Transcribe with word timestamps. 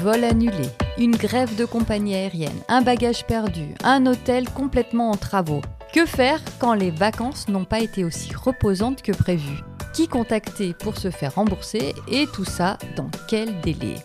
vol 0.00 0.24
annulé, 0.24 0.68
une 0.96 1.14
grève 1.14 1.56
de 1.56 1.66
compagnie 1.66 2.14
aérienne, 2.14 2.62
un 2.68 2.80
bagage 2.80 3.26
perdu, 3.26 3.74
un 3.84 4.06
hôtel 4.06 4.48
complètement 4.48 5.10
en 5.10 5.16
travaux. 5.16 5.60
Que 5.92 6.06
faire 6.06 6.40
quand 6.58 6.72
les 6.72 6.90
vacances 6.90 7.48
n'ont 7.48 7.66
pas 7.66 7.80
été 7.80 8.02
aussi 8.02 8.34
reposantes 8.34 9.02
que 9.02 9.12
prévu? 9.12 9.60
Qui 9.92 10.08
contacter 10.08 10.72
pour 10.72 10.96
se 10.96 11.10
faire 11.10 11.34
rembourser 11.34 11.94
et 12.08 12.26
tout 12.32 12.44
ça 12.46 12.78
dans 12.96 13.10
quel 13.28 13.60
délai? 13.60 13.96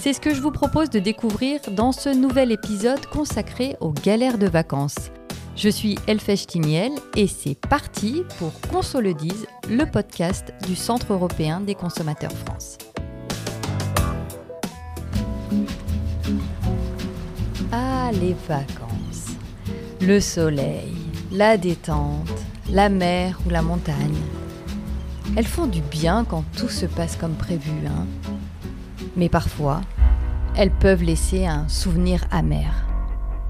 C'est 0.00 0.12
ce 0.12 0.20
que 0.20 0.32
je 0.32 0.40
vous 0.40 0.52
propose 0.52 0.88
de 0.88 1.00
découvrir 1.00 1.60
dans 1.72 1.92
ce 1.92 2.10
nouvel 2.10 2.52
épisode 2.52 3.04
consacré 3.06 3.76
aux 3.80 3.92
galères 3.92 4.38
de 4.38 4.46
vacances. 4.46 5.10
Je 5.56 5.68
suis 5.68 5.98
Elfèche 6.06 6.46
Timiel 6.46 6.92
et 7.16 7.26
c'est 7.26 7.58
parti 7.68 8.22
pour 8.38 8.52
Qu'on 8.70 8.82
le 9.00 9.84
podcast 9.90 10.54
du 10.66 10.76
Centre 10.76 11.12
européen 11.12 11.60
des 11.60 11.74
consommateurs 11.74 12.32
France. 12.32 12.78
Les 18.12 18.34
vacances. 18.48 19.36
Le 20.00 20.18
soleil, 20.18 20.96
la 21.30 21.56
détente, 21.56 22.28
la 22.68 22.88
mer 22.88 23.38
ou 23.46 23.50
la 23.50 23.62
montagne. 23.62 24.18
Elles 25.36 25.46
font 25.46 25.68
du 25.68 25.80
bien 25.80 26.24
quand 26.28 26.42
tout 26.56 26.68
se 26.68 26.86
passe 26.86 27.14
comme 27.14 27.34
prévu, 27.34 27.70
hein. 27.86 28.06
Mais 29.16 29.28
parfois, 29.28 29.82
elles 30.56 30.72
peuvent 30.72 31.04
laisser 31.04 31.46
un 31.46 31.68
souvenir 31.68 32.24
amer. 32.32 32.84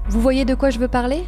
Vous 0.09 0.21
voyez 0.21 0.45
de 0.45 0.53
quoi 0.53 0.69
je 0.69 0.77
veux 0.77 0.87
parler? 0.87 1.23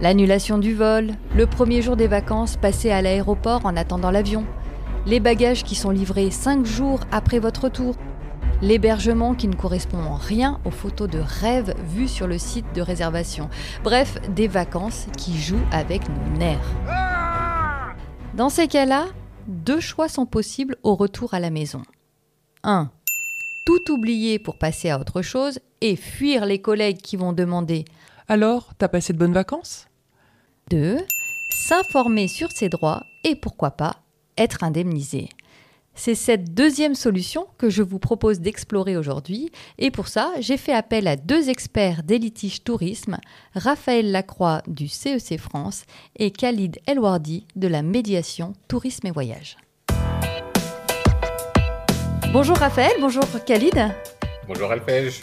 L'annulation 0.00 0.56
du 0.56 0.74
vol, 0.74 1.10
le 1.36 1.46
premier 1.46 1.82
jour 1.82 1.96
des 1.96 2.08
vacances 2.08 2.56
passé 2.56 2.90
à 2.90 3.02
l'aéroport 3.02 3.66
en 3.66 3.76
attendant 3.76 4.10
l'avion, 4.10 4.46
les 5.04 5.20
bagages 5.20 5.64
qui 5.64 5.74
sont 5.74 5.90
livrés 5.90 6.30
5 6.30 6.64
jours 6.64 7.00
après 7.12 7.40
votre 7.40 7.64
retour, 7.64 7.94
l'hébergement 8.62 9.34
qui 9.34 9.48
ne 9.48 9.54
correspond 9.54 9.98
en 9.98 10.14
rien 10.14 10.60
aux 10.64 10.70
photos 10.70 11.10
de 11.10 11.18
rêve 11.18 11.74
vues 11.84 12.08
sur 12.08 12.26
le 12.26 12.38
site 12.38 12.64
de 12.74 12.80
réservation. 12.80 13.50
Bref, 13.82 14.16
des 14.30 14.48
vacances 14.48 15.06
qui 15.18 15.36
jouent 15.36 15.66
avec 15.72 16.08
nos 16.08 16.38
nerfs. 16.38 16.72
Dans 18.34 18.48
ces 18.48 18.68
cas-là, 18.68 19.08
deux 19.46 19.80
choix 19.80 20.08
sont 20.08 20.24
possibles 20.24 20.76
au 20.82 20.94
retour 20.94 21.34
à 21.34 21.40
la 21.40 21.50
maison. 21.50 21.82
1. 22.62 22.90
Tout 23.66 23.90
oublier 23.90 24.38
pour 24.38 24.56
passer 24.56 24.88
à 24.88 24.98
autre 24.98 25.20
chose 25.20 25.58
et 25.80 25.96
fuir 25.96 26.46
les 26.46 26.60
collègues 26.60 27.02
qui 27.02 27.16
vont 27.16 27.32
demander 27.32 27.84
Alors, 28.28 28.72
t'as 28.78 28.88
passé 28.88 29.12
de 29.12 29.18
bonnes 29.18 29.32
vacances? 29.32 29.88
2. 30.70 30.98
S'informer 31.50 32.28
sur 32.28 32.50
ses 32.52 32.68
droits 32.68 33.02
et 33.24 33.34
pourquoi 33.34 33.72
pas 33.72 33.96
être 34.38 34.64
indemnisé. 34.64 35.28
C'est 35.94 36.14
cette 36.14 36.54
deuxième 36.54 36.94
solution 36.94 37.46
que 37.58 37.68
je 37.68 37.82
vous 37.82 37.98
propose 37.98 38.40
d'explorer 38.40 38.96
aujourd'hui 38.96 39.50
et 39.78 39.90
pour 39.90 40.08
ça, 40.08 40.32
j'ai 40.40 40.56
fait 40.56 40.72
appel 40.72 41.06
à 41.06 41.16
deux 41.16 41.50
experts 41.50 42.02
des 42.02 42.18
litiges 42.18 42.64
tourisme, 42.64 43.18
Raphaël 43.54 44.10
Lacroix 44.10 44.62
du 44.66 44.88
CEC 44.88 45.38
France 45.38 45.84
et 46.16 46.30
Khalid 46.30 46.78
Elwardi 46.86 47.46
de 47.56 47.68
la 47.68 47.82
médiation 47.82 48.54
tourisme 48.68 49.06
et 49.06 49.10
voyage. 49.10 49.58
Bonjour 52.32 52.56
Raphaël, 52.56 52.92
bonjour 53.00 53.24
Khalid. 53.44 53.92
Bonjour 54.48 54.70
Alpège. 54.70 55.20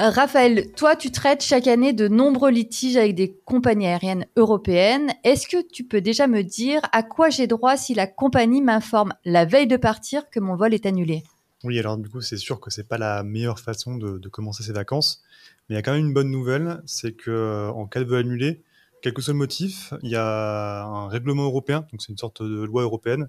Euh, 0.00 0.08
Raphaël, 0.08 0.72
toi, 0.72 0.96
tu 0.96 1.10
traites 1.10 1.42
chaque 1.42 1.66
année 1.66 1.92
de 1.92 2.08
nombreux 2.08 2.50
litiges 2.50 2.96
avec 2.96 3.14
des 3.14 3.36
compagnies 3.44 3.86
aériennes 3.86 4.24
européennes. 4.34 5.12
Est-ce 5.24 5.46
que 5.46 5.58
tu 5.60 5.84
peux 5.84 6.00
déjà 6.00 6.26
me 6.26 6.42
dire 6.42 6.80
à 6.92 7.02
quoi 7.02 7.28
j'ai 7.28 7.46
droit 7.46 7.76
si 7.76 7.92
la 7.92 8.06
compagnie 8.06 8.62
m'informe 8.62 9.12
la 9.26 9.44
veille 9.44 9.66
de 9.66 9.76
partir 9.76 10.30
que 10.30 10.40
mon 10.40 10.56
vol 10.56 10.72
est 10.72 10.86
annulé? 10.86 11.22
Oui, 11.64 11.78
alors 11.78 11.98
du 11.98 12.08
coup, 12.08 12.22
c'est 12.22 12.38
sûr 12.38 12.60
que 12.60 12.70
c'est 12.70 12.88
pas 12.88 12.96
la 12.96 13.22
meilleure 13.22 13.60
façon 13.60 13.96
de, 13.96 14.26
commencer 14.30 14.62
ses 14.62 14.72
vacances, 14.72 15.22
mais 15.68 15.74
il 15.74 15.76
y 15.76 15.78
a 15.78 15.82
quand 15.82 15.92
même 15.92 16.06
une 16.06 16.14
bonne 16.14 16.30
nouvelle, 16.30 16.80
c'est 16.86 17.12
que 17.12 17.30
euh, 17.30 17.86
cas 17.90 18.00
de 18.00 18.06
vol 18.06 18.20
annulé, 18.20 18.62
quel 19.02 19.12
que 19.12 19.20
soit 19.20 19.34
le 19.34 19.38
motif, 19.38 19.92
il 20.02 20.08
y 20.08 20.16
a 20.16 20.84
un 20.84 21.08
règlement 21.08 21.44
européen, 21.44 21.86
donc 21.92 22.00
c'est 22.00 22.10
une 22.10 22.18
sorte 22.18 22.42
de 22.42 22.64
loi 22.64 22.84
européenne 22.84 23.28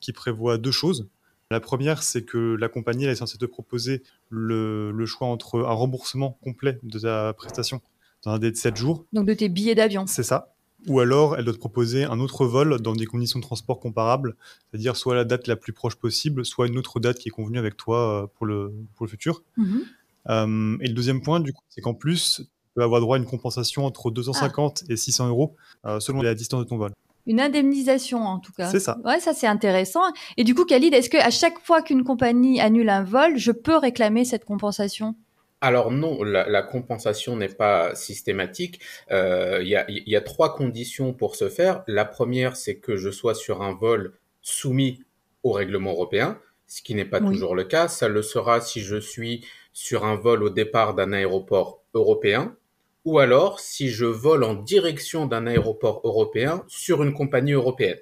qui 0.00 0.12
prévoit 0.12 0.58
deux 0.58 0.70
choses. 0.70 1.08
La 1.50 1.58
première, 1.58 2.02
c'est 2.04 2.22
que 2.22 2.54
la 2.54 2.68
compagnie 2.68 3.04
elle 3.04 3.10
est 3.10 3.16
censée 3.16 3.36
te 3.36 3.44
proposer 3.44 4.02
le, 4.28 4.92
le 4.92 5.06
choix 5.06 5.26
entre 5.26 5.60
un 5.60 5.72
remboursement 5.72 6.38
complet 6.42 6.78
de 6.84 6.98
ta 7.00 7.32
prestation 7.32 7.80
dans 8.22 8.32
un 8.32 8.38
délai 8.38 8.52
de 8.52 8.56
7 8.56 8.76
jours, 8.76 9.04
Donc 9.12 9.26
de 9.26 9.34
tes 9.34 9.48
billets 9.48 9.74
d'avion. 9.74 10.06
c'est 10.06 10.22
ça. 10.22 10.54
Ou 10.86 11.00
alors, 11.00 11.36
elle 11.36 11.44
doit 11.44 11.52
te 11.52 11.58
proposer 11.58 12.04
un 12.04 12.20
autre 12.20 12.46
vol 12.46 12.80
dans 12.80 12.94
des 12.94 13.04
conditions 13.04 13.38
de 13.38 13.44
transport 13.44 13.80
comparables, 13.80 14.36
c'est-à-dire 14.70 14.96
soit 14.96 15.14
la 15.14 15.24
date 15.24 15.46
la 15.46 15.56
plus 15.56 15.72
proche 15.74 15.96
possible, 15.96 16.44
soit 16.44 16.68
une 16.68 16.78
autre 16.78 17.00
date 17.00 17.18
qui 17.18 17.28
est 17.28 17.32
convenue 17.32 17.58
avec 17.58 17.76
toi 17.76 18.22
euh, 18.22 18.26
pour 18.34 18.46
le, 18.46 18.72
pour 18.94 19.04
le 19.04 19.10
futur. 19.10 19.42
Mhm. 19.56 19.82
Euh, 20.28 20.76
et 20.80 20.88
le 20.88 20.94
deuxième 20.94 21.20
point, 21.20 21.40
du 21.40 21.52
coup, 21.52 21.62
c'est 21.68 21.80
qu'en 21.82 21.94
plus, 21.94 22.36
tu 22.36 22.44
peux 22.74 22.82
avoir 22.82 23.00
droit 23.00 23.16
à 23.16 23.18
une 23.18 23.26
compensation 23.26 23.84
entre 23.84 24.10
250 24.10 24.84
et 24.88 24.96
600 24.96 25.28
euros 25.28 25.56
euh, 25.84 26.00
selon 26.00 26.22
la 26.22 26.34
distance 26.34 26.60
de 26.60 26.68
ton 26.68 26.78
vol. 26.78 26.92
Une 27.26 27.40
indemnisation 27.40 28.18
en 28.24 28.38
tout 28.38 28.52
cas. 28.52 28.68
C'est 28.68 28.80
ça. 28.80 28.98
Ouais, 29.04 29.20
ça 29.20 29.34
c'est 29.34 29.46
intéressant. 29.46 30.00
Et 30.36 30.44
du 30.44 30.54
coup, 30.54 30.64
Khalid, 30.64 30.94
est-ce 30.94 31.10
que 31.10 31.18
à 31.18 31.30
chaque 31.30 31.58
fois 31.60 31.82
qu'une 31.82 32.02
compagnie 32.04 32.60
annule 32.60 32.88
un 32.88 33.04
vol, 33.04 33.36
je 33.36 33.52
peux 33.52 33.76
réclamer 33.76 34.24
cette 34.24 34.44
compensation? 34.44 35.14
Alors 35.62 35.90
non, 35.90 36.22
la, 36.22 36.48
la 36.48 36.62
compensation 36.62 37.36
n'est 37.36 37.48
pas 37.50 37.94
systématique. 37.94 38.80
Euh, 39.10 39.58
Il 39.60 39.68
y, 39.68 39.76
a, 39.76 39.84
il 39.90 40.08
y 40.08 40.16
a 40.16 40.22
trois 40.22 40.54
conditions 40.54 41.12
pour 41.12 41.36
ce 41.36 41.50
faire. 41.50 41.82
La 41.86 42.06
première, 42.06 42.56
c'est 42.56 42.76
que 42.76 42.96
je 42.96 43.10
sois 43.10 43.34
sur 43.34 43.60
un 43.60 43.74
vol 43.74 44.14
soumis 44.40 45.02
au 45.42 45.52
règlement 45.52 45.90
européen, 45.92 46.38
ce 46.66 46.80
qui 46.80 46.94
n'est 46.94 47.04
pas 47.04 47.20
Oui. 47.20 47.28
toujours 47.34 47.54
le 47.54 47.64
cas. 47.64 47.88
Ça 47.88 48.08
le 48.08 48.22
sera 48.22 48.62
si 48.62 48.80
je 48.80 48.96
suis 48.96 49.44
sur 49.74 50.06
un 50.06 50.16
vol 50.16 50.42
au 50.42 50.48
départ 50.50 50.94
d'un 50.94 51.12
aéroport 51.12 51.82
européen, 51.92 52.56
ou 53.04 53.18
alors 53.18 53.60
si 53.60 53.88
je 53.88 54.04
vole 54.04 54.44
en 54.44 54.54
direction 54.54 55.26
d'un 55.26 55.46
aéroport 55.46 56.00
européen 56.04 56.64
sur 56.68 57.02
une 57.02 57.14
compagnie 57.14 57.52
européenne. 57.52 57.98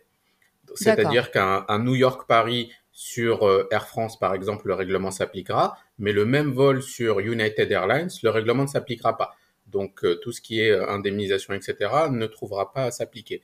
C'est-à-dire 0.74 1.30
qu'un 1.30 1.64
un 1.68 1.78
New 1.78 1.94
York-Paris 1.94 2.70
sur 2.92 3.46
euh, 3.46 3.66
Air 3.70 3.86
France, 3.86 4.18
par 4.18 4.34
exemple, 4.34 4.66
le 4.66 4.74
règlement 4.74 5.10
s'appliquera, 5.10 5.78
mais 5.98 6.12
le 6.12 6.24
même 6.24 6.50
vol 6.50 6.82
sur 6.82 7.20
United 7.20 7.70
Airlines, 7.70 8.10
le 8.22 8.30
règlement 8.30 8.64
ne 8.64 8.68
s'appliquera 8.68 9.16
pas. 9.16 9.34
Donc 9.70 10.04
euh, 10.04 10.16
tout 10.16 10.32
ce 10.32 10.40
qui 10.40 10.60
est 10.60 10.70
euh, 10.70 10.88
indemnisation, 10.88 11.54
etc., 11.54 11.76
ne 12.10 12.26
trouvera 12.26 12.72
pas 12.72 12.84
à 12.84 12.90
s'appliquer. 12.90 13.42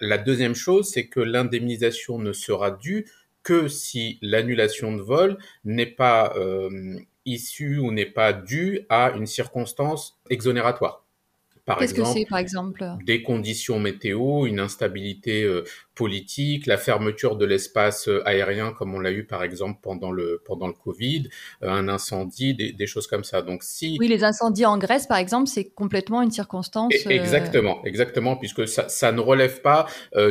La 0.00 0.18
deuxième 0.18 0.54
chose, 0.54 0.90
c'est 0.90 1.06
que 1.06 1.20
l'indemnisation 1.20 2.18
ne 2.18 2.32
sera 2.32 2.70
due 2.70 3.06
que 3.42 3.68
si 3.68 4.18
l'annulation 4.22 4.94
de 4.94 5.02
vol 5.02 5.38
n'est 5.64 5.86
pas 5.86 6.34
euh, 6.36 6.98
issue 7.24 7.78
ou 7.78 7.92
n'est 7.92 8.06
pas 8.06 8.32
due 8.32 8.86
à 8.88 9.10
une 9.10 9.26
circonstance 9.26 10.18
exonératoire. 10.30 11.04
Par 11.70 11.78
Qu'est-ce 11.78 11.94
que 11.94 12.00
exemple, 12.00 12.18
c'est 12.18 12.26
par 12.26 12.38
exemple? 12.38 12.84
des 13.06 13.22
conditions 13.22 13.78
météo, 13.78 14.46
une 14.46 14.60
instabilité 14.60 15.44
euh, 15.44 15.64
politique, 15.94 16.66
la 16.66 16.78
fermeture 16.78 17.36
de 17.36 17.44
l'espace 17.46 18.08
euh, 18.08 18.22
aérien 18.26 18.72
comme 18.72 18.94
on 18.94 19.00
l'a 19.00 19.12
eu 19.12 19.24
par 19.24 19.42
exemple 19.42 19.78
pendant 19.82 20.10
le 20.10 20.42
pendant 20.44 20.66
le 20.66 20.72
Covid, 20.72 21.28
euh, 21.62 21.68
un 21.68 21.88
incendie, 21.88 22.54
des, 22.54 22.72
des 22.72 22.86
choses 22.86 23.06
comme 23.06 23.24
ça. 23.24 23.42
Donc 23.42 23.62
si 23.62 23.98
Oui, 24.00 24.08
les 24.08 24.24
incendies 24.24 24.66
en 24.66 24.78
Grèce 24.78 25.06
par 25.06 25.18
exemple, 25.18 25.46
c'est 25.48 25.70
complètement 25.70 26.22
une 26.22 26.30
circonstance. 26.30 27.06
euh, 27.06 27.10
Exactement, 27.10 27.84
exactement, 27.84 28.36
puisque 28.36 28.66
ça, 28.66 28.88
ça 28.88 29.12
ne 29.12 29.20
relève 29.20 29.60
pas 29.62 29.86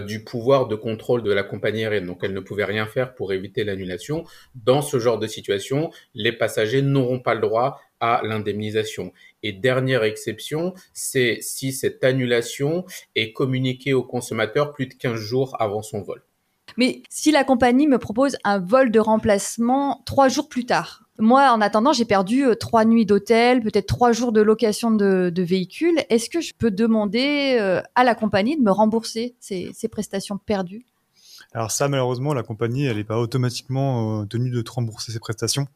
du 0.07 0.23
pouvoir 0.23 0.67
de 0.67 0.75
contrôle 0.75 1.23
de 1.23 1.31
la 1.31 1.43
compagnie 1.43 1.83
aérienne. 1.83 2.05
Donc, 2.05 2.19
elle 2.23 2.33
ne 2.33 2.39
pouvait 2.39 2.65
rien 2.65 2.85
faire 2.85 3.13
pour 3.15 3.31
éviter 3.33 3.63
l'annulation. 3.63 4.25
Dans 4.55 4.81
ce 4.81 4.99
genre 4.99 5.19
de 5.19 5.27
situation, 5.27 5.91
les 6.13 6.31
passagers 6.31 6.81
n'auront 6.81 7.19
pas 7.19 7.33
le 7.33 7.41
droit 7.41 7.79
à 7.99 8.21
l'indemnisation. 8.23 9.11
Et 9.43 9.53
dernière 9.53 10.03
exception, 10.03 10.73
c'est 10.93 11.39
si 11.41 11.71
cette 11.71 12.03
annulation 12.03 12.85
est 13.15 13.33
communiquée 13.33 13.93
au 13.93 14.03
consommateur 14.03 14.73
plus 14.73 14.87
de 14.87 14.93
15 14.93 15.15
jours 15.15 15.55
avant 15.59 15.81
son 15.81 16.01
vol. 16.01 16.21
Mais 16.77 17.01
si 17.09 17.31
la 17.31 17.43
compagnie 17.43 17.87
me 17.87 17.97
propose 17.97 18.37
un 18.43 18.59
vol 18.59 18.91
de 18.91 18.99
remplacement 18.99 20.03
trois 20.05 20.29
jours 20.29 20.49
plus 20.49 20.65
tard, 20.65 21.09
moi, 21.19 21.51
en 21.51 21.59
attendant, 21.59 21.91
j'ai 21.91 22.05
perdu 22.05 22.45
euh, 22.45 22.55
trois 22.55 22.85
nuits 22.85 23.05
d'hôtel, 23.05 23.61
peut-être 23.61 23.87
trois 23.87 24.13
jours 24.13 24.31
de 24.31 24.39
location 24.39 24.89
de, 24.89 25.29
de 25.29 25.43
véhicule. 25.43 25.99
Est-ce 26.09 26.29
que 26.29 26.39
je 26.39 26.53
peux 26.57 26.71
demander 26.71 27.57
euh, 27.59 27.81
à 27.95 28.05
la 28.05 28.15
compagnie 28.15 28.55
de 28.55 28.61
me 28.61 28.71
rembourser 28.71 29.35
ces, 29.41 29.69
ces 29.73 29.89
prestations 29.89 30.37
perdues? 30.37 30.85
Alors 31.51 31.71
ça, 31.71 31.89
malheureusement, 31.89 32.33
la 32.33 32.43
compagnie, 32.43 32.85
elle 32.85 32.95
n'est 32.95 33.03
pas 33.03 33.19
automatiquement 33.19 34.21
euh, 34.21 34.25
tenue 34.25 34.49
de 34.49 34.61
te 34.61 34.71
rembourser 34.71 35.11
ses 35.11 35.19
prestations. 35.19 35.67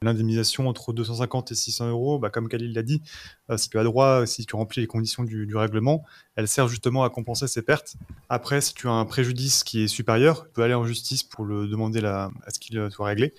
L'indemnisation 0.00 0.68
entre 0.68 0.92
250 0.92 1.50
et 1.50 1.54
600 1.56 1.88
euros, 1.90 2.20
bah, 2.20 2.30
comme 2.30 2.48
Khalil 2.48 2.72
l'a 2.72 2.84
dit, 2.84 3.02
euh, 3.50 3.56
si 3.56 3.68
tu 3.68 3.80
as 3.80 3.82
droit, 3.82 4.26
si 4.26 4.46
tu 4.46 4.54
remplis 4.54 4.80
les 4.80 4.86
conditions 4.86 5.24
du, 5.24 5.44
du 5.44 5.56
règlement, 5.56 6.04
elle 6.36 6.46
sert 6.46 6.68
justement 6.68 7.02
à 7.02 7.10
compenser 7.10 7.48
ces 7.48 7.62
pertes. 7.62 7.96
Après, 8.28 8.60
si 8.60 8.74
tu 8.74 8.86
as 8.86 8.92
un 8.92 9.04
préjudice 9.04 9.64
qui 9.64 9.82
est 9.82 9.88
supérieur, 9.88 10.44
tu 10.44 10.50
peux 10.52 10.62
aller 10.62 10.74
en 10.74 10.84
justice 10.84 11.24
pour 11.24 11.44
le 11.44 11.66
demander 11.66 12.00
la- 12.00 12.30
à 12.46 12.50
ce 12.50 12.60
qu'il 12.60 12.88
soit 12.92 13.06
réglé, 13.06 13.34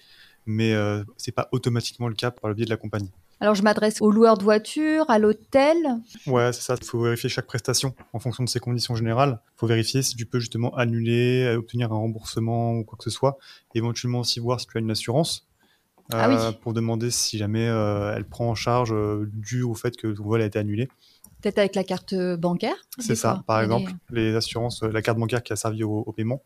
mais 0.45 0.73
euh, 0.73 1.01
c'est 1.15 1.31
pas 1.31 1.47
automatiquement 1.53 2.09
le 2.09 2.15
cas 2.15 2.29
par 2.29 2.49
le 2.49 2.55
biais 2.55 2.65
de 2.65 2.69
la 2.69 2.75
compagnie. 2.77 3.11
Alors, 3.39 3.55
je 3.55 3.63
m'adresse 3.63 4.01
au 4.01 4.11
loueur 4.11 4.37
de 4.37 4.43
voiture, 4.43 5.09
à 5.09 5.17
l'hôtel. 5.17 5.77
Ouais, 6.27 6.51
c'est 6.51 6.61
ça. 6.61 6.75
Il 6.77 6.85
faut 6.85 7.01
vérifier 7.01 7.29
chaque 7.29 7.47
prestation 7.47 7.95
en 8.11 8.19
fonction 8.19 8.43
de 8.43 8.49
ses 8.49 8.59
conditions 8.59 8.95
générales. 8.95 9.39
Il 9.55 9.59
faut 9.59 9.67
vérifier 9.67 10.01
si 10.01 10.17
tu 10.17 10.25
peux 10.25 10.41
justement 10.41 10.75
annuler, 10.75 11.55
obtenir 11.57 11.93
un 11.93 11.95
remboursement 11.95 12.73
ou 12.73 12.83
quoi 12.83 12.97
que 12.97 13.05
ce 13.05 13.09
soit. 13.09 13.37
Éventuellement 13.75 14.19
aussi 14.19 14.41
voir 14.41 14.59
si 14.59 14.67
tu 14.67 14.77
as 14.77 14.81
une 14.81 14.91
assurance. 14.91 15.45
Ah 16.11 16.51
pour 16.61 16.73
demander 16.73 17.11
si 17.11 17.37
jamais 17.37 17.65
elle 17.65 18.25
prend 18.25 18.49
en 18.49 18.55
charge 18.55 18.93
dû 19.31 19.63
au 19.63 19.75
fait 19.75 19.95
que 19.95 20.07
ton 20.07 20.23
vol 20.23 20.41
a 20.41 20.45
été 20.45 20.57
annulé. 20.57 20.89
Peut-être 21.41 21.59
avec 21.59 21.75
la 21.75 21.83
carte 21.83 22.15
bancaire 22.37 22.75
C'est 22.97 23.15
ça, 23.15 23.43
par 23.47 23.61
exemple, 23.61 23.93
les 24.09 24.35
assurances, 24.35 24.81
la 24.83 25.01
carte 25.01 25.17
bancaire 25.17 25.43
qui 25.43 25.53
a 25.53 25.55
servi 25.55 25.83
au, 25.83 26.11
paiement. 26.11 26.41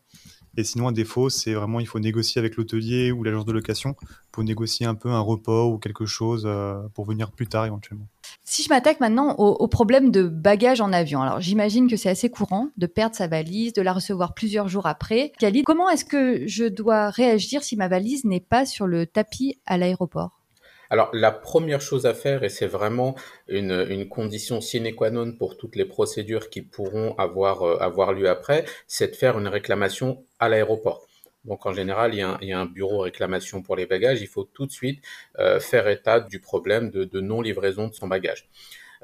Et 0.56 0.64
sinon, 0.64 0.88
un 0.88 0.92
défaut, 0.92 1.30
c'est 1.30 1.54
vraiment, 1.54 1.80
il 1.80 1.86
faut 1.86 1.98
négocier 1.98 2.38
avec 2.38 2.56
l'hôtelier 2.56 3.12
ou 3.12 3.22
l'agence 3.22 3.44
de 3.44 3.52
location 3.52 3.96
pour 4.32 4.44
négocier 4.44 4.86
un 4.86 4.94
peu 4.94 5.10
un 5.10 5.20
report 5.20 5.70
ou 5.70 5.78
quelque 5.78 6.06
chose 6.06 6.48
pour 6.94 7.04
venir 7.04 7.30
plus 7.32 7.46
tard 7.46 7.66
éventuellement. 7.66 8.06
Si 8.44 8.62
je 8.62 8.68
m'attaque 8.68 9.00
maintenant 9.00 9.34
au, 9.36 9.68
problème 9.68 10.10
de 10.10 10.22
bagages 10.28 10.80
en 10.80 10.92
avion, 10.92 11.22
alors 11.22 11.40
j'imagine 11.40 11.88
que 11.88 11.96
c'est 11.96 12.10
assez 12.10 12.28
courant 12.28 12.68
de 12.76 12.86
perdre 12.86 13.16
sa 13.16 13.26
valise, 13.26 13.72
de 13.72 13.82
la 13.82 13.92
recevoir 13.92 14.34
plusieurs 14.34 14.68
jours 14.68 14.86
après. 14.86 15.32
Khalid, 15.38 15.64
comment 15.64 15.88
est-ce 15.88 16.04
que 16.04 16.46
je 16.46 16.64
dois 16.64 17.10
réagir 17.10 17.62
si 17.62 17.76
ma 17.76 17.88
valise 17.88 18.24
n'est 18.24 18.40
pas 18.40 18.66
sur 18.66 18.86
le 18.86 19.06
tapis 19.06 19.58
à 19.66 19.78
l'aéroport? 19.78 20.43
Alors, 20.90 21.10
la 21.12 21.30
première 21.30 21.80
chose 21.80 22.06
à 22.06 22.14
faire, 22.14 22.44
et 22.44 22.48
c'est 22.48 22.66
vraiment 22.66 23.14
une, 23.48 24.08
condition 24.08 24.60
sine 24.60 24.94
qua 24.94 25.10
non 25.10 25.32
pour 25.32 25.56
toutes 25.56 25.76
les 25.76 25.84
procédures 25.84 26.50
qui 26.50 26.62
pourront 26.62 27.14
avoir, 27.16 27.62
euh, 27.62 27.76
avoir 27.78 28.12
lieu 28.12 28.28
après, 28.28 28.64
c'est 28.86 29.08
de 29.08 29.16
faire 29.16 29.38
une 29.38 29.48
réclamation 29.48 30.24
à 30.38 30.48
l'aéroport. 30.48 31.06
Donc 31.44 31.66
en 31.66 31.72
général, 31.72 32.14
il 32.14 32.18
y, 32.48 32.52
a 32.52 32.58
un, 32.58 32.66
bureau 32.66 33.00
réclamation 33.00 33.62
pour 33.62 33.76
les 33.76 33.86
bagages. 33.86 34.20
Il 34.22 34.28
faut 34.28 34.44
tout 34.44 34.66
de 34.66 34.72
suite 34.72 35.04
euh, 35.38 35.60
faire 35.60 35.88
état 35.88 36.20
du 36.20 36.40
problème 36.40 36.90
de, 36.90 37.20
non-livraison 37.20 37.88
de 37.88 37.94
son 37.94 38.08
bagage. 38.08 38.48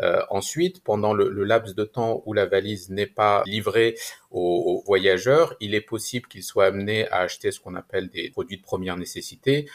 Euh, 0.00 0.22
ensuite, 0.30 0.82
pendant 0.82 1.12
le, 1.12 1.28
laps 1.44 1.74
de 1.74 1.84
temps 1.84 2.22
où 2.24 2.32
la 2.32 2.46
valise 2.46 2.88
n'est 2.88 3.06
pas 3.06 3.42
livrée 3.44 3.96
aux, 4.30 4.82
voyageurs, 4.86 5.54
il 5.60 5.74
est 5.74 5.82
possible 5.82 6.26
qu'il 6.28 6.42
soit 6.42 6.66
amené 6.66 7.06
à 7.08 7.18
acheter 7.18 7.50
ce 7.50 7.60
qu'on 7.60 7.74
appelle 7.74 8.08
des 8.08 8.30
produits 8.30 8.56
de 8.56 8.62
première 8.62 8.96
nécessité, 8.96 9.68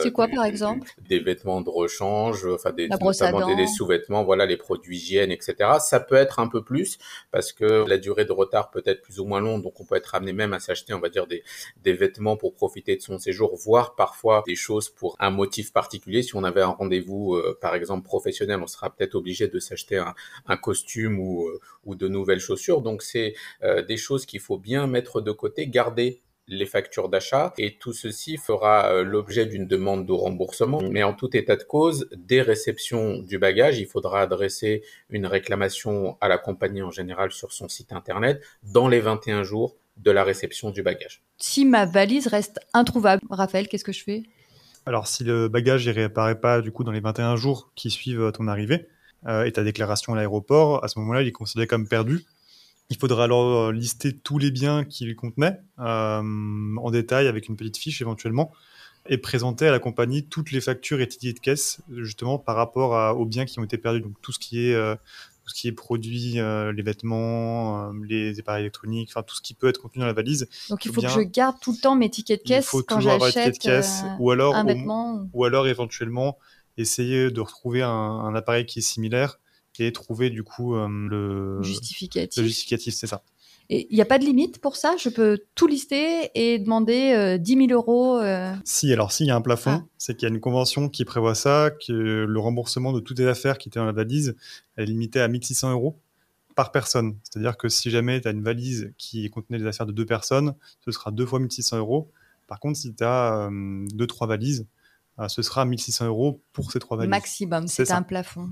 c'est 0.00 0.12
quoi, 0.12 0.28
par 0.28 0.44
exemple 0.44 0.90
Des 1.08 1.18
vêtements 1.20 1.60
de 1.60 1.70
rechange, 1.70 2.46
enfin 2.46 2.72
des, 2.72 2.88
notamment 2.88 3.54
des, 3.54 3.66
sous-vêtements, 3.66 4.24
voilà, 4.24 4.46
les 4.46 4.56
produits 4.56 4.96
hygiène, 4.96 5.30
etc. 5.30 5.54
Ça 5.80 6.00
peut 6.00 6.16
être 6.16 6.38
un 6.40 6.48
peu 6.48 6.62
plus 6.62 6.98
parce 7.30 7.52
que 7.52 7.86
la 7.86 7.98
durée 7.98 8.24
de 8.24 8.32
retard 8.32 8.70
peut 8.70 8.82
être 8.84 9.02
plus 9.02 9.20
ou 9.20 9.24
moins 9.24 9.40
longue, 9.40 9.62
donc 9.62 9.80
on 9.80 9.84
peut 9.84 9.96
être 9.96 10.14
amené 10.14 10.32
même 10.32 10.52
à 10.52 10.60
s'acheter, 10.60 10.94
on 10.94 11.00
va 11.00 11.08
dire, 11.08 11.26
des, 11.26 11.42
des 11.82 11.92
vêtements 11.92 12.36
pour 12.36 12.54
profiter 12.54 12.96
de 12.96 13.02
son 13.02 13.18
séjour, 13.18 13.56
voire 13.56 13.94
parfois 13.94 14.42
des 14.46 14.56
choses 14.56 14.88
pour 14.88 15.16
un 15.18 15.30
motif 15.30 15.72
particulier. 15.72 16.22
Si 16.22 16.34
on 16.36 16.44
avait 16.44 16.62
un 16.62 16.68
rendez-vous, 16.68 17.34
euh, 17.34 17.56
par 17.60 17.74
exemple, 17.74 18.04
professionnel, 18.04 18.60
on 18.62 18.66
sera 18.66 18.90
peut-être 18.90 19.14
obligé 19.14 19.48
de 19.48 19.58
s'acheter 19.58 19.98
un, 19.98 20.14
un, 20.46 20.56
costume 20.56 21.20
ou, 21.20 21.46
euh, 21.46 21.60
ou 21.84 21.94
de 21.94 22.08
nouvelles 22.08 22.40
chaussures. 22.40 22.82
Donc 22.82 23.02
c'est 23.02 23.34
des 23.86 23.96
choses 23.96 24.26
qu'il 24.26 24.40
faut 24.40 24.58
bien 24.58 24.86
mettre 24.86 25.20
de 25.20 25.32
côté, 25.32 25.66
garder 25.66 26.22
les 26.48 26.66
factures 26.66 27.08
d'achat 27.08 27.52
et 27.58 27.76
tout 27.76 27.92
ceci 27.92 28.36
fera 28.36 28.90
euh, 28.90 29.04
l'objet 29.04 29.46
d'une 29.46 29.66
demande 29.66 30.06
de 30.06 30.12
remboursement. 30.12 30.80
Mais 30.90 31.02
en 31.02 31.12
tout 31.12 31.36
état 31.36 31.56
de 31.56 31.62
cause, 31.62 32.08
dès 32.16 32.40
réception 32.40 33.18
du 33.18 33.38
bagage, 33.38 33.78
il 33.78 33.86
faudra 33.86 34.22
adresser 34.22 34.82
une 35.10 35.26
réclamation 35.26 36.16
à 36.20 36.28
la 36.28 36.38
compagnie 36.38 36.82
en 36.82 36.90
général 36.90 37.30
sur 37.30 37.52
son 37.52 37.68
site 37.68 37.92
internet 37.92 38.42
dans 38.62 38.88
les 38.88 39.00
21 39.00 39.42
jours 39.42 39.76
de 39.98 40.10
la 40.10 40.24
réception 40.24 40.70
du 40.70 40.82
bagage. 40.82 41.22
Si 41.36 41.64
ma 41.64 41.84
valise 41.84 42.28
reste 42.28 42.60
introuvable, 42.72 43.22
Raphaël, 43.30 43.68
qu'est-ce 43.68 43.84
que 43.84 43.92
je 43.92 44.04
fais? 44.04 44.22
Alors 44.86 45.06
si 45.06 45.22
le 45.22 45.48
bagage 45.48 45.86
ne 45.86 45.92
réapparaît 45.92 46.40
pas 46.40 46.62
du 46.62 46.72
coup 46.72 46.82
dans 46.82 46.92
les 46.92 47.00
21 47.00 47.36
jours 47.36 47.72
qui 47.74 47.90
suivent 47.90 48.32
ton 48.32 48.48
arrivée 48.48 48.88
euh, 49.26 49.44
et 49.44 49.52
ta 49.52 49.62
déclaration 49.62 50.14
à 50.14 50.16
l'aéroport, 50.16 50.82
à 50.82 50.88
ce 50.88 50.98
moment-là, 51.00 51.22
il 51.22 51.28
est 51.28 51.32
considéré 51.32 51.66
comme 51.66 51.86
perdu 51.86 52.24
il 52.90 52.96
faudra 52.96 53.24
alors 53.24 53.68
euh, 53.68 53.72
lister 53.72 54.16
tous 54.16 54.38
les 54.38 54.50
biens 54.50 54.84
qu'il 54.84 55.14
contenait 55.14 55.60
euh, 55.78 56.22
en 56.76 56.90
détail 56.90 57.26
avec 57.26 57.48
une 57.48 57.56
petite 57.56 57.76
fiche 57.76 58.00
éventuellement 58.00 58.52
et 59.06 59.18
présenter 59.18 59.66
à 59.66 59.70
la 59.70 59.78
compagnie 59.78 60.26
toutes 60.26 60.52
les 60.52 60.60
factures 60.60 61.00
et 61.00 61.08
tickets 61.08 61.36
de 61.36 61.40
caisse 61.40 61.80
justement 61.90 62.38
par 62.38 62.56
rapport 62.56 63.18
aux 63.18 63.24
biens 63.24 63.46
qui 63.46 63.58
ont 63.58 63.64
été 63.64 63.78
perdus. 63.78 64.00
Donc 64.00 64.20
tout 64.20 64.32
ce 64.32 64.38
qui 64.38 64.66
est 64.66 64.74
euh, 64.74 64.94
tout 65.44 65.54
ce 65.54 65.60
qui 65.62 65.68
est 65.68 65.72
produit, 65.72 66.34
les 66.34 66.82
vêtements, 66.82 67.90
les 68.06 68.38
appareils 68.38 68.64
électroniques, 68.64 69.08
enfin 69.10 69.22
tout 69.22 69.34
ce 69.34 69.40
qui 69.40 69.54
peut 69.54 69.68
être 69.68 69.80
contenu 69.80 70.00
dans 70.00 70.06
la 70.06 70.12
valise. 70.12 70.46
Donc 70.68 70.84
il 70.84 70.92
faut 70.92 71.00
que 71.00 71.08
je 71.08 71.20
garde 71.20 71.56
tout 71.62 71.72
le 71.72 71.78
temps 71.78 71.94
mes 71.96 72.10
tickets 72.10 72.42
de 72.42 72.46
caisse 72.46 72.70
quand 72.86 73.00
j'achète 73.00 73.56
ou 74.18 74.30
alors 74.30 74.54
un 74.54 74.64
vêtement. 74.64 75.26
Ou, 75.32 75.46
alors 75.46 75.66
éventuellement 75.66 76.36
essayer 76.76 77.30
de 77.30 77.40
retrouver 77.40 77.80
un 77.80 78.34
appareil 78.34 78.66
qui 78.66 78.80
est 78.80 78.82
similaire 78.82 79.38
et 79.80 79.92
trouver 79.92 80.30
du 80.30 80.42
coup 80.42 80.74
euh, 80.74 80.88
le 80.88 81.62
justificatif. 81.62 82.42
Le 82.42 82.48
justificatif, 82.48 82.94
c'est 82.94 83.06
ça. 83.06 83.22
Et 83.70 83.86
il 83.90 83.94
n'y 83.94 84.00
a 84.00 84.06
pas 84.06 84.18
de 84.18 84.24
limite 84.24 84.60
pour 84.60 84.76
ça? 84.76 84.96
Je 84.98 85.10
peux 85.10 85.38
tout 85.54 85.66
lister 85.66 86.30
et 86.34 86.58
demander 86.58 87.12
euh, 87.14 87.36
10 87.36 87.66
000 87.68 87.72
euros 87.72 88.18
euh 88.18 88.54
Si, 88.64 88.90
alors 88.92 89.12
s'il 89.12 89.26
y 89.26 89.30
a 89.30 89.36
un 89.36 89.42
plafond, 89.42 89.82
ah. 89.82 89.84
c'est 89.98 90.14
qu'il 90.16 90.26
y 90.26 90.32
a 90.32 90.34
une 90.34 90.40
convention 90.40 90.88
qui 90.88 91.04
prévoit 91.04 91.34
ça, 91.34 91.70
que 91.70 91.92
le 91.92 92.40
remboursement 92.40 92.92
de 92.92 93.00
toutes 93.00 93.18
les 93.18 93.26
affaires 93.26 93.58
qui 93.58 93.68
étaient 93.68 93.78
dans 93.78 93.84
la 93.84 93.92
valise 93.92 94.36
est 94.76 94.86
limité 94.86 95.20
à 95.20 95.28
1600 95.28 95.72
euros 95.72 95.98
par 96.54 96.72
personne. 96.72 97.16
C'est-à-dire 97.22 97.58
que 97.58 97.68
si 97.68 97.90
jamais 97.90 98.20
tu 98.20 98.28
as 98.28 98.30
une 98.30 98.42
valise 98.42 98.92
qui 98.96 99.28
contenait 99.28 99.58
les 99.58 99.66
affaires 99.66 99.86
de 99.86 99.92
deux 99.92 100.06
personnes, 100.06 100.54
ce 100.84 100.90
sera 100.90 101.10
deux 101.10 101.26
fois 101.26 101.38
1600 101.38 101.76
euros. 101.76 102.10
Par 102.46 102.60
contre, 102.60 102.78
si 102.78 102.94
tu 102.94 103.04
as 103.04 103.50
deux, 103.92 104.06
trois 104.06 104.26
valises, 104.26 104.66
ce 105.28 105.42
sera 105.42 105.64
1600 105.64 106.06
euros 106.06 106.40
pour 106.52 106.72
ces 106.72 106.78
trois 106.78 106.96
valises. 106.96 107.10
Maximum, 107.10 107.68
c'est 107.68 107.90
un 107.90 108.02
plafond. 108.02 108.48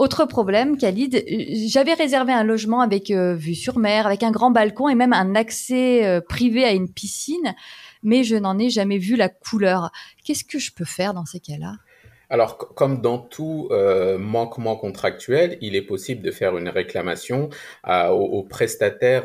Autre 0.00 0.24
problème, 0.24 0.78
Khalid, 0.78 1.14
euh, 1.14 1.44
j'avais 1.68 1.92
réservé 1.92 2.32
un 2.32 2.42
logement 2.42 2.80
avec 2.80 3.10
euh, 3.10 3.34
vue 3.34 3.54
sur 3.54 3.78
mer, 3.78 4.06
avec 4.06 4.22
un 4.22 4.30
grand 4.30 4.50
balcon 4.50 4.88
et 4.88 4.94
même 4.94 5.12
un 5.12 5.34
accès 5.34 6.06
euh, 6.06 6.22
privé 6.22 6.64
à 6.64 6.72
une 6.72 6.90
piscine, 6.90 7.54
mais 8.02 8.24
je 8.24 8.34
n'en 8.36 8.58
ai 8.58 8.70
jamais 8.70 8.96
vu 8.96 9.14
la 9.14 9.28
couleur. 9.28 9.90
Qu'est-ce 10.24 10.44
que 10.44 10.58
je 10.58 10.72
peux 10.72 10.86
faire 10.86 11.12
dans 11.12 11.26
ces 11.26 11.38
cas-là? 11.38 11.74
Alors, 12.30 12.56
comme 12.56 13.02
dans 13.02 13.18
tout 13.18 13.70
manquement 14.20 14.76
contractuel, 14.76 15.58
il 15.60 15.74
est 15.74 15.82
possible 15.82 16.22
de 16.22 16.30
faire 16.30 16.56
une 16.56 16.68
réclamation 16.68 17.50
au, 17.88 18.46
prestataire 18.48 19.24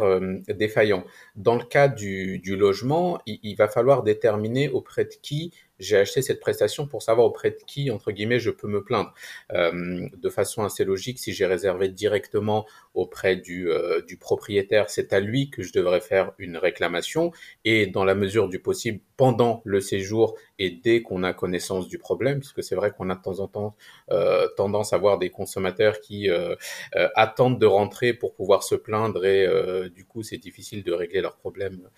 défaillant. 0.50 1.04
Dans 1.36 1.54
le 1.54 1.64
cas 1.64 1.88
du, 1.88 2.42
logement, 2.48 3.20
il, 3.28 3.56
va 3.58 3.68
falloir 3.68 4.02
déterminer 4.02 4.70
auprès 4.70 5.06
de 5.06 5.14
qui 5.22 5.54
j'ai 5.80 5.98
acheté 5.98 6.22
cette 6.22 6.40
prestation 6.40 6.88
pour 6.88 7.02
savoir 7.04 7.28
auprès 7.28 7.52
de 7.52 7.58
qui, 7.66 7.92
entre 7.92 8.12
guillemets, 8.12 8.40
je 8.40 8.50
peux 8.50 8.68
me 8.68 8.84
plaindre. 8.84 9.14
Euh, 9.54 10.08
de 10.16 10.30
façon 10.30 10.64
assez 10.64 10.86
logique, 10.86 11.20
si 11.20 11.34
j'ai 11.34 11.46
réservé 11.46 11.90
directement 11.90 12.66
auprès 12.94 13.36
du, 13.36 13.70
euh, 13.70 14.02
du 14.02 14.18
propriétaire, 14.18 14.90
c'est 14.90 15.14
à 15.14 15.20
lui 15.20 15.50
que 15.50 15.64
je 15.64 15.74
devrais 15.74 16.02
faire 16.02 16.32
une 16.38 16.58
réclamation. 16.58 17.32
Et 17.66 17.88
dans 17.88 18.06
la 18.06 18.16
mesure 18.16 18.48
du 18.50 18.60
possible, 18.60 19.00
pendant 19.18 19.62
le 19.66 19.80
séjour 19.80 20.36
et 20.60 20.72
dès 20.72 21.02
qu'on 21.02 21.24
a 21.24 21.34
connaissance 21.34 21.88
du 21.88 21.98
problème, 21.98 22.40
puisque 22.40 22.64
c'est 22.64 22.76
vrai 22.76 22.92
qu'on 22.92 23.10
a 23.10 23.16
de 23.16 23.22
temps 23.22 23.40
en 23.40 23.48
temps 23.48 23.76
euh, 24.12 24.48
tendance 24.58 24.94
à 24.94 24.98
voir 24.98 25.18
des 25.18 25.30
consommateurs 25.30 26.00
qui 26.02 26.30
euh, 26.30 26.56
euh, 26.96 27.10
attendent 27.16 27.60
de 27.60 27.66
rentrer 27.66 28.14
pour 28.14 28.34
pouvoir 28.34 28.64
se 28.64 28.76
plaindre 28.76 29.26
et 29.26 29.46
euh, 29.46 29.90
du 29.90 30.06
coup 30.06 30.24
c'est 30.24 30.38
difficile 30.38 30.84
de 30.84 30.92
régler 30.92 31.22
leurs 31.22 31.38
problèmes 31.38 31.90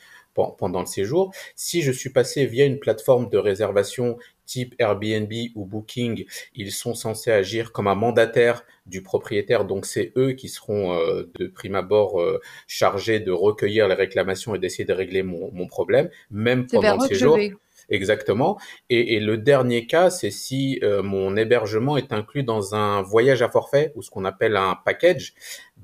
pendant 0.57 0.79
le 0.79 0.85
séjour. 0.85 1.33
Si 1.55 1.81
je 1.81 1.91
suis 1.91 2.09
passé 2.09 2.45
via 2.45 2.65
une 2.65 2.79
plateforme 2.79 3.29
de 3.29 3.37
réservation 3.37 4.17
type 4.45 4.73
Airbnb 4.79 5.31
ou 5.55 5.65
Booking, 5.65 6.25
ils 6.55 6.71
sont 6.71 6.95
censés 6.95 7.31
agir 7.31 7.71
comme 7.71 7.87
un 7.87 7.95
mandataire 7.95 8.63
du 8.85 9.03
propriétaire, 9.03 9.65
donc 9.65 9.85
c'est 9.85 10.13
eux 10.15 10.31
qui 10.31 10.47
seront 10.47 10.93
euh, 10.93 11.29
de 11.37 11.47
prime 11.47 11.75
abord 11.75 12.21
euh, 12.21 12.39
chargés 12.65 13.19
de 13.19 13.31
recueillir 13.31 13.87
les 13.87 13.95
réclamations 13.95 14.55
et 14.55 14.59
d'essayer 14.59 14.85
de 14.85 14.93
régler 14.93 15.23
mon, 15.23 15.51
mon 15.51 15.67
problème, 15.67 16.09
même 16.31 16.65
pendant 16.65 16.95
le 16.95 17.07
séjour. 17.07 17.37
Exactement. 17.89 18.57
Et, 18.89 19.15
et, 19.15 19.19
le 19.21 19.37
dernier 19.37 19.85
cas, 19.85 20.09
c'est 20.09 20.31
si 20.31 20.79
euh, 20.83 21.01
mon 21.01 21.37
hébergement 21.37 21.95
est 21.95 22.11
inclus 22.11 22.43
dans 22.43 22.75
un 22.75 23.01
voyage 23.01 23.41
à 23.41 23.49
forfait 23.49 23.93
ou 23.95 24.01
ce 24.01 24.09
qu'on 24.09 24.25
appelle 24.25 24.57
un 24.57 24.77
package. 24.83 25.33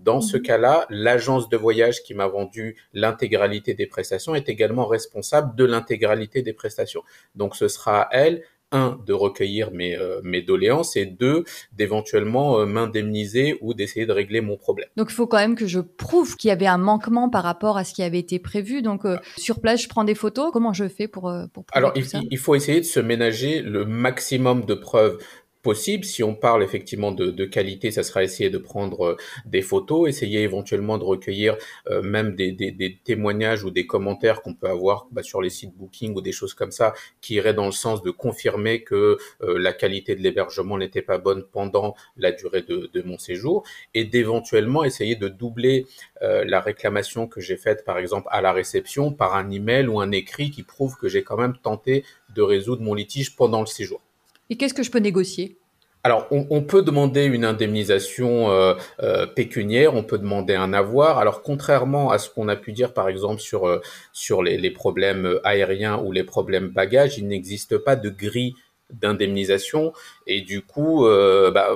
Dans 0.03 0.21
ce 0.21 0.37
mhm. 0.37 0.43
cas-là, 0.43 0.85
l'agence 0.89 1.49
de 1.49 1.57
voyage 1.57 2.03
qui 2.03 2.13
m'a 2.13 2.27
vendu 2.27 2.75
l'intégralité 2.93 3.73
des 3.73 3.87
prestations 3.87 4.35
est 4.35 4.49
également 4.49 4.85
responsable 4.85 5.55
de 5.55 5.65
l'intégralité 5.65 6.41
des 6.41 6.53
prestations. 6.53 7.03
Donc 7.35 7.55
ce 7.55 7.67
sera 7.67 8.01
à 8.01 8.09
elle 8.11 8.43
un, 8.73 8.99
de 9.05 9.13
recueillir 9.13 9.71
mes, 9.71 9.95
euh, 9.95 10.19
mes 10.23 10.41
doléances 10.41 10.95
et 10.95 11.05
deux, 11.05 11.43
d'éventuellement 11.73 12.59
euh, 12.59 12.65
m'indemniser 12.65 13.57
ou 13.61 13.73
d'essayer 13.73 14.05
de 14.05 14.11
régler 14.11 14.41
mon 14.41 14.57
problème. 14.57 14.89
Donc 14.97 15.11
il 15.11 15.13
faut 15.13 15.27
quand 15.27 15.37
même 15.37 15.55
que 15.55 15.67
je 15.67 15.79
prouve 15.79 16.35
qu'il 16.35 16.49
y 16.49 16.51
avait 16.51 16.65
un 16.65 16.79
manquement 16.79 17.29
par 17.29 17.43
rapport 17.43 17.77
à 17.77 17.83
ce 17.83 17.93
qui 17.93 18.01
avait 18.01 18.19
été 18.19 18.39
prévu. 18.39 18.81
Donc 18.81 19.05
euh, 19.05 19.17
sur 19.37 19.61
place, 19.61 19.83
je 19.83 19.89
prends 19.89 20.03
des 20.03 20.15
photos. 20.15 20.49
Comment 20.51 20.73
je 20.73 20.87
fais 20.87 21.07
pour, 21.07 21.31
pour 21.53 21.65
prouver 21.65 21.77
Alors 21.77 21.93
tout 21.93 21.99
il, 21.99 22.05
ça 22.05 22.19
il 22.29 22.37
faut 22.37 22.55
essayer 22.55 22.79
de 22.79 22.85
se 22.85 22.99
ménager 22.99 23.61
le 23.61 23.85
maximum 23.85 24.65
de 24.65 24.73
preuves 24.73 25.19
possible. 25.63 26.03
Si 26.03 26.21
on 26.23 26.35
parle 26.35 26.61
effectivement 26.61 27.11
de, 27.11 27.45
qualité, 27.45 27.89
ça 27.89 28.03
sera 28.03 28.23
essayer 28.23 28.49
de 28.49 28.57
prendre 28.57 29.05
euh, 29.05 29.17
des 29.45 29.61
photos, 29.61 30.07
essayer 30.09 30.41
éventuellement 30.41 30.97
de 30.97 31.03
recueillir 31.03 31.57
euh, 31.89 32.01
même 32.03 32.35
des, 32.35 32.99
témoignages 33.03 33.63
ou 33.63 33.71
des 33.71 33.87
commentaires 33.87 34.41
qu'on 34.41 34.53
peut 34.53 34.67
avoir 34.67 35.07
bah, 35.11 35.23
sur 35.23 35.41
les 35.41 35.49
sites 35.49 35.75
Booking 35.75 36.15
ou 36.15 36.21
des 36.21 36.31
choses 36.31 36.53
comme 36.53 36.71
ça 36.71 36.93
qui 37.21 37.35
iraient 37.35 37.53
dans 37.53 37.65
le 37.65 37.71
sens 37.71 38.03
de 38.03 38.11
confirmer 38.11 38.83
que 38.83 39.17
euh, 39.41 39.57
la 39.57 39.73
qualité 39.73 40.15
de 40.15 40.21
l'hébergement 40.21 40.77
n'était 40.77 41.01
pas 41.01 41.17
bonne 41.17 41.43
pendant 41.51 41.95
la 42.17 42.31
durée 42.31 42.61
de, 42.61 42.89
mon 43.05 43.17
séjour 43.17 43.63
et 43.93 44.03
d'éventuellement 44.03 44.83
essayer 44.83 45.15
de 45.15 45.27
doubler 45.27 45.85
la 46.21 46.61
réclamation 46.61 47.27
que 47.27 47.41
j'ai 47.41 47.57
faite 47.57 47.83
par 47.85 47.97
exemple 47.97 48.27
à 48.31 48.41
la 48.41 48.51
réception 48.51 49.11
par 49.11 49.35
un 49.35 49.49
email 49.51 49.87
ou 49.87 49.99
un 49.99 50.11
écrit 50.11 50.51
qui 50.51 50.63
prouve 50.63 50.95
que 50.97 51.07
j'ai 51.07 51.23
quand 51.23 51.37
même 51.37 51.57
tenté 51.57 52.03
de 52.35 52.41
résoudre 52.41 52.81
mon 52.81 52.93
litige 52.93 53.35
pendant 53.35 53.61
le 53.61 53.65
séjour. 53.67 54.01
Et 54.49 54.57
qu'est-ce 54.57 54.73
que 54.73 54.83
je 54.83 54.91
peux 54.91 54.99
négocier? 54.99 55.57
Alors, 56.05 56.27
on, 56.31 56.61
peut 56.61 56.81
demander 56.81 57.23
une 57.23 57.45
indemnisation 57.45 58.51
euh, 58.51 58.73
euh, 59.01 59.25
pécuniaire, 59.25 59.95
on 59.95 60.03
peut 60.03 60.17
demander 60.17 60.53
un 60.53 60.73
avoir. 60.73 61.17
Alors, 61.17 61.41
contrairement 61.43 62.11
à 62.11 62.17
ce 62.17 62.29
qu'on 62.29 62.49
a 62.49 62.57
pu 62.57 62.73
dire, 62.73 62.93
par 62.93 63.07
exemple, 63.07 63.39
sur 63.39 63.65
euh, 63.69 63.79
sur 64.11 64.43
les, 64.43 64.69
problèmes 64.71 65.39
aériens 65.45 65.97
ou 66.03 66.11
les 66.11 66.25
problèmes 66.25 66.67
bagages, 66.67 67.17
il 67.17 67.27
n'existe 67.29 67.77
pas 67.77 67.95
de 67.95 68.09
grille 68.09 68.53
d'indemnisation 68.89 69.93
et 70.27 70.41
du 70.41 70.61
coup, 70.61 71.07
bah, 71.53 71.69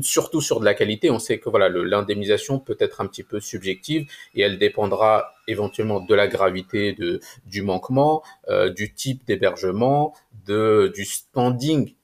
surtout 0.00 0.40
sur 0.40 0.58
de 0.58 0.64
la 0.64 0.74
qualité, 0.74 1.10
on 1.10 1.20
sait 1.20 1.38
que 1.38 1.48
voilà, 1.48 1.68
l'indemnisation 1.68 2.58
peut 2.58 2.76
être 2.80 3.00
un 3.00 3.06
petit 3.06 3.22
peu 3.22 3.38
subjective 3.38 4.10
et 4.34 4.40
elle 4.40 4.58
dépendra 4.58 5.34
éventuellement 5.46 6.00
de 6.00 6.14
la 6.14 6.26
gravité 6.26 6.94
de 6.94 7.20
du 7.46 7.62
manquement, 7.62 8.24
du 8.74 8.92
type 8.92 9.24
d'hébergement, 9.26 10.14
du 10.48 11.04
standing 11.04 11.94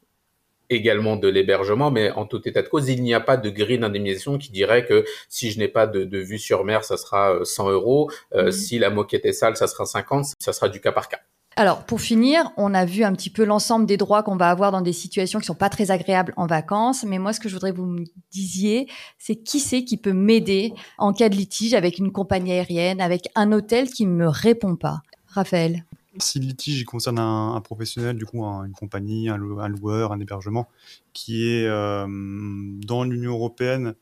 également 0.70 1.16
de 1.16 1.28
l'hébergement, 1.28 1.90
mais 1.90 2.10
en 2.12 2.24
tout 2.24 2.46
état 2.48 2.62
de 2.62 2.68
cause, 2.68 2.88
il 2.88 3.02
n'y 3.02 3.14
a 3.14 3.20
pas 3.20 3.36
de 3.36 3.50
grille 3.50 3.78
d'indemnisation 3.78 4.38
qui 4.38 4.50
dirait 4.50 4.86
que 4.86 5.04
si 5.28 5.50
je 5.50 5.58
n'ai 5.58 5.68
pas 5.68 5.86
de, 5.86 6.18
vue 6.18 6.38
sur 6.38 6.64
mer, 6.64 6.84
ça 6.84 6.96
sera 6.96 7.38
100 7.44 7.68
euh, 7.68 7.72
euros, 7.72 8.10
euh, 8.34 8.46
mhm. 8.46 8.52
si 8.52 8.78
la 8.78 8.90
moquette 8.90 9.26
est 9.26 9.32
sale, 9.32 9.56
ça 9.56 9.66
sera 9.66 9.84
50, 9.84 10.26
ça 10.38 10.52
sera 10.52 10.68
du 10.68 10.80
cas 10.80 10.92
par 10.92 11.08
cas. 11.08 11.18
Alors, 11.56 11.84
pour 11.84 12.00
finir, 12.00 12.52
on 12.56 12.72
a 12.74 12.84
vu 12.84 13.02
un 13.02 13.12
petit 13.12 13.28
peu 13.28 13.44
l'ensemble 13.44 13.84
des 13.84 13.96
droits 13.96 14.22
qu'on 14.22 14.36
va 14.36 14.50
avoir 14.50 14.70
dans 14.70 14.80
des 14.80 14.92
situations 14.92 15.40
qui 15.40 15.46
sont 15.46 15.54
pas 15.54 15.68
très 15.68 15.90
agréables 15.90 16.32
en 16.36 16.46
vacances. 16.46 17.04
Mais 17.04 17.18
moi, 17.18 17.32
ce 17.32 17.40
que 17.40 17.48
je 17.48 17.54
voudrais 17.54 17.72
que 17.72 17.76
vous 17.76 17.86
me 17.86 18.04
disiez, 18.30 18.88
c'est 19.18 19.36
qui 19.36 19.58
c'est 19.58 19.84
qui 19.84 19.96
peut 19.96 20.12
m'aider 20.12 20.72
en 20.96 21.12
cas 21.12 21.28
de 21.28 21.34
litige 21.34 21.74
avec 21.74 21.98
une 21.98 22.12
compagnie 22.12 22.52
aérienne, 22.52 23.00
avec 23.00 23.28
un 23.34 23.52
hôtel 23.52 23.90
qui 23.90 24.06
ne 24.06 24.12
me 24.12 24.28
répond 24.28 24.76
pas? 24.76 25.00
Raphaël. 25.26 25.84
Si 26.18 26.40
le 26.40 26.46
litige 26.46 26.84
concerne 26.84 27.18
un, 27.18 27.60
professionnel, 27.60 28.16
du 28.16 28.26
coup, 28.26 28.44
une 28.44 28.72
compagnie, 28.72 29.28
un, 29.28 29.36
loueur, 29.36 30.12
un 30.12 30.20
hébergement, 30.20 30.68
qui 31.12 31.46
est 31.46 31.66
euh, 31.66 32.06
dans 32.08 33.04
l'Union 33.04 33.32
européenne, 33.32 33.94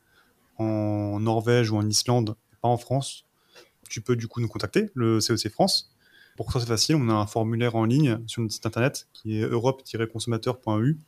en 0.56 1.20
Norvège 1.20 1.70
ou 1.70 1.76
en 1.76 1.86
Islande, 1.86 2.34
pas 2.60 2.68
en 2.68 2.78
France, 2.78 3.24
tu 3.88 4.00
peux 4.00 4.16
du 4.16 4.26
coup 4.26 4.40
nous 4.40 4.48
contacter, 4.48 4.90
le 4.94 5.20
CEC 5.20 5.50
France. 5.50 5.90
Pour 6.36 6.52
ça, 6.52 6.60
c'est 6.60 6.66
facile. 6.66 6.96
On 6.96 7.08
a 7.08 7.12
un 7.12 7.26
formulaire 7.26 7.74
en 7.74 7.84
ligne 7.84 8.18
sur 8.26 8.42
notre 8.42 8.54
site 8.54 8.66
internet 8.66 9.08
qui 9.12 9.38
est 9.38 9.42
europe-consommateur.eu. 9.42 10.98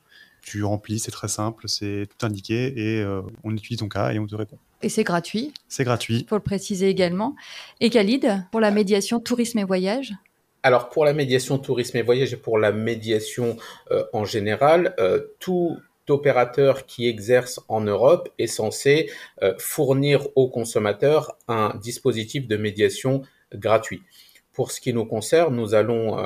Tu 0.42 0.64
remplis, 0.64 0.98
c'est 0.98 1.10
très 1.10 1.28
simple, 1.28 1.68
c'est 1.68 2.08
tout 2.08 2.26
indiqué 2.26 2.72
et 2.76 3.02
euh, 3.02 3.22
on 3.44 3.54
étudie 3.54 3.76
ton 3.76 3.88
cas 3.88 4.12
et 4.12 4.18
on 4.18 4.26
te 4.26 4.34
répond. 4.34 4.58
Et 4.82 4.88
c'est 4.88 5.04
gratuit 5.04 5.52
C'est 5.68 5.84
gratuit. 5.84 6.20
Il 6.20 6.26
faut 6.26 6.36
le 6.36 6.42
préciser 6.42 6.88
également. 6.88 7.36
Et 7.80 7.90
Khalid, 7.90 8.44
pour 8.50 8.60
la 8.60 8.70
médiation 8.70 9.20
tourisme 9.20 9.58
et 9.58 9.64
voyage 9.64 10.14
alors 10.62 10.90
pour 10.90 11.04
la 11.04 11.12
médiation 11.12 11.58
tourisme 11.58 11.96
et 11.96 12.02
voyage 12.02 12.32
et 12.32 12.36
pour 12.36 12.58
la 12.58 12.72
médiation 12.72 13.56
euh, 13.90 14.04
en 14.12 14.24
général, 14.24 14.94
euh, 14.98 15.20
tout 15.38 15.78
opérateur 16.08 16.86
qui 16.86 17.06
exerce 17.06 17.60
en 17.68 17.82
Europe 17.82 18.30
est 18.38 18.48
censé 18.48 19.10
euh, 19.42 19.54
fournir 19.58 20.26
aux 20.34 20.48
consommateurs 20.48 21.36
un 21.46 21.78
dispositif 21.80 22.48
de 22.48 22.56
médiation 22.56 23.22
gratuit. 23.54 24.02
Pour 24.52 24.72
ce 24.72 24.80
qui 24.80 24.92
nous 24.92 25.06
concerne, 25.06 25.54
nous 25.54 25.74
allons 25.74 26.18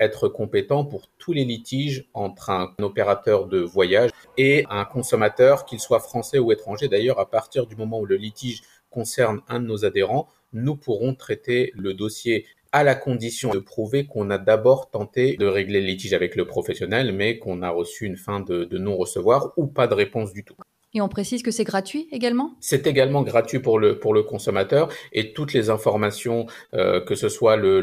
être 0.00 0.28
compétents 0.28 0.84
pour 0.84 1.08
tous 1.16 1.32
les 1.32 1.44
litiges 1.44 2.06
entre 2.12 2.50
un 2.50 2.74
opérateur 2.82 3.46
de 3.46 3.60
voyage 3.60 4.10
et 4.36 4.66
un 4.68 4.84
consommateur, 4.84 5.64
qu'il 5.64 5.78
soit 5.78 6.00
français 6.00 6.40
ou 6.40 6.50
étranger. 6.50 6.88
D'ailleurs, 6.88 7.20
à 7.20 7.30
partir 7.30 7.66
du 7.66 7.76
moment 7.76 8.00
où 8.00 8.04
le 8.04 8.16
litige 8.16 8.62
concerne 8.90 9.40
un 9.48 9.60
de 9.60 9.66
nos 9.66 9.84
adhérents, 9.84 10.28
nous 10.52 10.76
pourrons 10.76 11.14
traiter 11.14 11.72
le 11.74 11.94
dossier 11.94 12.46
à 12.72 12.84
la 12.84 12.94
condition 12.94 13.50
de 13.50 13.58
prouver 13.58 14.06
qu'on 14.06 14.30
a 14.30 14.38
d'abord 14.38 14.90
tenté 14.90 15.36
de 15.36 15.46
régler 15.46 15.80
le 15.80 15.86
litige 15.86 16.12
avec 16.12 16.36
le 16.36 16.46
professionnel, 16.46 17.12
mais 17.12 17.38
qu'on 17.38 17.62
a 17.62 17.70
reçu 17.70 18.04
une 18.04 18.16
fin 18.16 18.40
de, 18.40 18.66
non-recevoir 18.78 19.52
ou 19.56 19.66
pas 19.66 19.86
de 19.86 19.94
réponse 19.94 20.32
du 20.32 20.44
tout. 20.44 20.56
Et 20.94 21.02
on 21.02 21.08
précise 21.08 21.42
que 21.42 21.50
c'est 21.50 21.64
gratuit 21.64 22.08
également? 22.12 22.56
C'est 22.60 22.86
également 22.86 23.22
gratuit 23.22 23.58
pour 23.58 23.78
le, 23.78 23.98
pour 23.98 24.14
le 24.14 24.22
consommateur 24.22 24.88
et 25.12 25.34
toutes 25.34 25.52
les 25.52 25.68
informations, 25.68 26.46
euh, 26.72 27.00
que 27.00 27.14
ce 27.14 27.28
soit 27.28 27.56
le, 27.56 27.80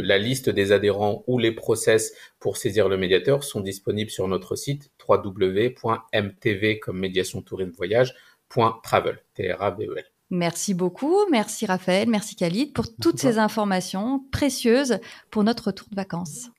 la 0.00 0.18
liste 0.18 0.48
des 0.48 0.72
adhérents 0.72 1.22
ou 1.26 1.38
les 1.38 1.52
process 1.52 2.14
pour 2.40 2.56
saisir 2.56 2.88
le 2.88 2.96
médiateur, 2.96 3.44
sont 3.44 3.60
disponibles 3.60 4.10
sur 4.10 4.26
notre 4.26 4.56
site 4.56 4.90
www.mtv 5.06 6.78
comme 6.78 6.98
médiation 6.98 7.42
tourisme 7.42 7.72
voyage.travel. 7.72 9.22
T-R-A-V-E-L. 9.34 10.15
Merci 10.30 10.74
beaucoup, 10.74 11.16
merci 11.30 11.66
Raphaël, 11.66 12.08
merci 12.08 12.34
Khalid 12.34 12.72
pour 12.72 12.86
toutes 13.00 13.20
ces 13.20 13.38
informations 13.38 14.24
précieuses 14.32 14.98
pour 15.30 15.44
notre 15.44 15.66
retour 15.66 15.86
de 15.88 15.94
vacances. 15.94 16.50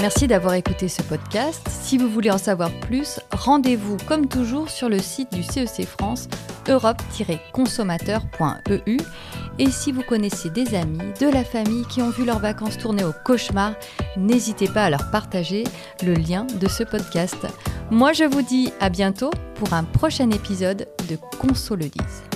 Merci 0.00 0.26
d'avoir 0.28 0.54
écouté 0.54 0.88
ce 0.88 1.02
podcast. 1.02 1.68
Si 1.68 1.98
vous 1.98 2.08
voulez 2.08 2.30
en 2.30 2.38
savoir 2.38 2.70
plus, 2.80 3.20
rendez-vous 3.32 3.96
comme 4.06 4.28
toujours 4.28 4.70
sur 4.70 4.88
le 4.88 5.00
site 5.00 5.32
du 5.32 5.42
CEC 5.42 5.80
e 5.80 5.86
France 5.86 6.28
europe-consommateur.eu 6.68 8.98
et 9.58 9.70
si 9.70 9.90
vous 9.90 10.02
connaissez 10.02 10.50
des 10.50 10.76
amis, 10.76 11.00
de 11.20 11.26
la 11.26 11.42
famille 11.42 11.84
qui 11.86 12.00
ont 12.00 12.10
vu 12.10 12.24
leurs 12.24 12.38
vacances 12.38 12.78
tourner 12.78 13.02
au 13.02 13.12
cauchemar, 13.24 13.74
n'hésitez 14.16 14.68
pas 14.68 14.84
à 14.84 14.90
leur 14.90 15.10
partager 15.10 15.64
le 16.04 16.14
lien 16.14 16.44
de 16.44 16.68
ce 16.68 16.84
podcast. 16.84 17.48
Moi 17.90 18.12
je 18.12 18.24
vous 18.24 18.42
dis 18.42 18.70
à 18.80 18.90
bientôt 18.90 19.30
pour 19.54 19.72
un 19.72 19.82
prochain 19.82 20.30
épisode 20.30 20.88
de 21.08 21.16
Conso 21.38 21.74
le 21.74 21.88
dise. 21.88 22.27